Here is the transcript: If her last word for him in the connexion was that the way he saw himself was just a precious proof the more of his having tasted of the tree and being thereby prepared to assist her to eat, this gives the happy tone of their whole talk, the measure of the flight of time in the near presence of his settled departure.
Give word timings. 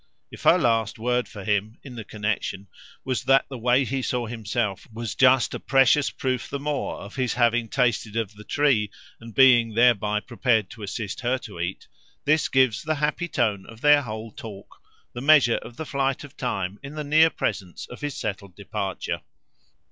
If 0.31 0.41
her 0.45 0.57
last 0.57 0.97
word 0.97 1.27
for 1.27 1.43
him 1.43 1.77
in 1.83 1.93
the 1.93 2.03
connexion 2.03 2.69
was 3.05 3.25
that 3.25 3.45
the 3.49 3.57
way 3.59 3.85
he 3.85 4.01
saw 4.01 4.25
himself 4.25 4.87
was 4.91 5.13
just 5.13 5.53
a 5.53 5.59
precious 5.59 6.09
proof 6.09 6.49
the 6.49 6.57
more 6.57 6.95
of 6.99 7.17
his 7.17 7.35
having 7.35 7.69
tasted 7.69 8.15
of 8.15 8.33
the 8.33 8.43
tree 8.43 8.89
and 9.19 9.35
being 9.35 9.75
thereby 9.75 10.21
prepared 10.21 10.71
to 10.71 10.81
assist 10.81 11.19
her 11.19 11.37
to 11.45 11.59
eat, 11.59 11.87
this 12.25 12.47
gives 12.47 12.81
the 12.81 12.95
happy 12.95 13.27
tone 13.27 13.67
of 13.67 13.81
their 13.81 14.01
whole 14.01 14.31
talk, 14.31 14.77
the 15.13 15.21
measure 15.21 15.57
of 15.57 15.77
the 15.77 15.85
flight 15.85 16.23
of 16.23 16.35
time 16.35 16.79
in 16.81 16.95
the 16.95 17.03
near 17.03 17.29
presence 17.29 17.85
of 17.85 18.01
his 18.01 18.17
settled 18.17 18.55
departure. 18.55 19.21